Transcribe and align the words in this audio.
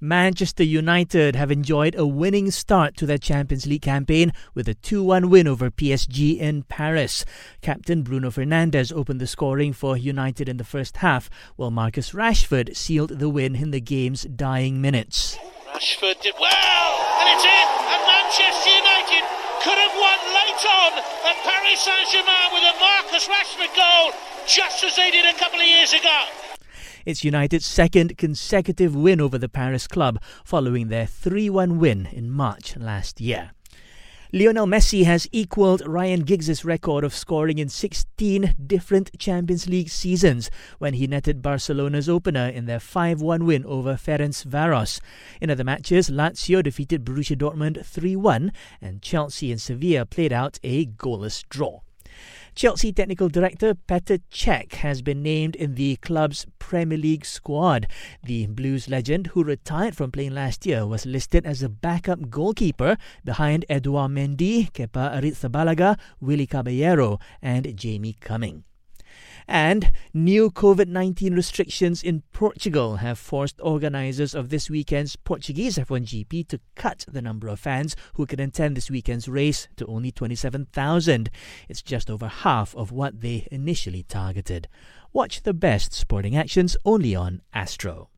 Manchester 0.00 0.62
United 0.62 1.34
have 1.34 1.50
enjoyed 1.50 1.96
a 1.96 2.06
winning 2.06 2.52
start 2.52 2.96
to 2.96 3.04
their 3.04 3.18
Champions 3.18 3.66
League 3.66 3.82
campaign 3.82 4.32
with 4.54 4.68
a 4.68 4.74
2 4.74 5.02
1 5.02 5.28
win 5.28 5.48
over 5.48 5.72
PSG 5.72 6.38
in 6.38 6.62
Paris. 6.62 7.24
Captain 7.62 8.02
Bruno 8.02 8.30
Fernandes 8.30 8.92
opened 8.92 9.20
the 9.20 9.26
scoring 9.26 9.72
for 9.72 9.96
United 9.96 10.48
in 10.48 10.56
the 10.56 10.62
first 10.62 10.98
half, 10.98 11.28
while 11.56 11.72
Marcus 11.72 12.12
Rashford 12.12 12.76
sealed 12.76 13.18
the 13.18 13.28
win 13.28 13.56
in 13.56 13.72
the 13.72 13.80
game's 13.80 14.22
dying 14.22 14.80
minutes. 14.80 15.36
Rashford 15.66 16.22
did 16.22 16.34
well, 16.38 16.90
and 17.18 17.34
it's 17.34 17.42
in, 17.42 17.66
and 17.90 18.02
Manchester 18.06 18.70
United 18.70 19.24
could 19.66 19.78
have 19.82 19.94
won 19.98 20.18
late 20.30 20.62
on 20.62 20.92
at 21.26 21.36
Paris 21.42 21.80
Saint 21.82 22.06
Germain 22.14 22.54
with 22.54 22.62
a 22.62 22.78
Marcus 22.78 23.26
Rashford 23.26 23.74
goal, 23.74 24.12
just 24.46 24.84
as 24.84 24.94
they 24.94 25.10
did 25.10 25.26
a 25.26 25.36
couple 25.36 25.58
of 25.58 25.66
years 25.66 25.92
ago. 25.92 26.47
It's 27.08 27.24
United's 27.24 27.64
second 27.64 28.18
consecutive 28.18 28.94
win 28.94 29.18
over 29.18 29.38
the 29.38 29.48
Paris 29.48 29.86
club 29.86 30.20
following 30.44 30.88
their 30.88 31.06
3 31.06 31.48
1 31.48 31.78
win 31.78 32.04
in 32.12 32.30
March 32.30 32.76
last 32.76 33.18
year. 33.18 33.52
Lionel 34.30 34.66
Messi 34.66 35.04
has 35.06 35.26
equaled 35.32 35.80
Ryan 35.88 36.20
Giggs' 36.20 36.66
record 36.66 37.04
of 37.04 37.14
scoring 37.14 37.56
in 37.56 37.70
16 37.70 38.54
different 38.66 39.18
Champions 39.18 39.66
League 39.66 39.88
seasons 39.88 40.50
when 40.78 40.92
he 40.92 41.06
netted 41.06 41.40
Barcelona's 41.40 42.10
opener 42.10 42.46
in 42.46 42.66
their 42.66 42.78
5 42.78 43.22
1 43.22 43.46
win 43.46 43.64
over 43.64 43.94
Ferencvaros. 43.94 45.00
In 45.40 45.48
other 45.48 45.64
matches, 45.64 46.10
Lazio 46.10 46.62
defeated 46.62 47.06
Borussia 47.06 47.38
Dortmund 47.38 47.86
3 47.86 48.16
1 48.16 48.52
and 48.82 49.00
Chelsea 49.00 49.50
and 49.50 49.58
Sevilla 49.58 50.04
played 50.04 50.34
out 50.34 50.58
a 50.62 50.84
goalless 50.84 51.42
draw. 51.48 51.80
Chelsea 52.54 52.92
technical 52.92 53.28
director 53.28 53.74
Petr 53.74 54.20
Cech 54.32 54.74
has 54.74 55.00
been 55.00 55.22
named 55.22 55.54
in 55.54 55.76
the 55.76 55.96
club's 55.96 56.44
Premier 56.68 56.98
League 56.98 57.24
squad. 57.24 57.88
The 58.22 58.46
Blues 58.46 58.90
legend, 58.90 59.28
who 59.28 59.42
retired 59.42 59.96
from 59.96 60.12
playing 60.12 60.34
last 60.34 60.66
year, 60.66 60.86
was 60.86 61.06
listed 61.06 61.46
as 61.46 61.62
a 61.62 61.68
backup 61.70 62.28
goalkeeper 62.28 62.98
behind 63.24 63.64
Edouard 63.70 64.10
Mendy, 64.10 64.70
Kepa 64.70 65.16
Arrizabalaga, 65.16 65.98
Willy 66.20 66.46
Caballero, 66.46 67.18
and 67.40 67.74
Jamie 67.74 68.18
Cumming. 68.20 68.64
And 69.50 69.92
new 70.12 70.50
COVID 70.50 70.88
19 70.88 71.34
restrictions 71.34 72.02
in 72.02 72.22
Portugal 72.32 72.96
have 72.96 73.18
forced 73.18 73.58
organisers 73.62 74.34
of 74.34 74.50
this 74.50 74.68
weekend's 74.68 75.16
Portuguese 75.16 75.78
F1 75.78 76.04
GP 76.04 76.46
to 76.48 76.60
cut 76.74 77.06
the 77.08 77.22
number 77.22 77.48
of 77.48 77.58
fans 77.58 77.96
who 78.14 78.26
can 78.26 78.40
attend 78.40 78.76
this 78.76 78.90
weekend's 78.90 79.26
race 79.26 79.66
to 79.76 79.86
only 79.86 80.12
27,000. 80.12 81.30
It's 81.66 81.80
just 81.80 82.10
over 82.10 82.28
half 82.28 82.76
of 82.76 82.92
what 82.92 83.22
they 83.22 83.48
initially 83.50 84.02
targeted. 84.02 84.68
Watch 85.14 85.42
the 85.42 85.54
best 85.54 85.94
sporting 85.94 86.36
actions 86.36 86.76
only 86.84 87.14
on 87.14 87.40
Astro. 87.54 88.10